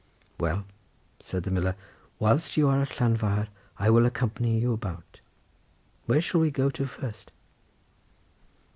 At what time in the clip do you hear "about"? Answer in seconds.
4.73-5.19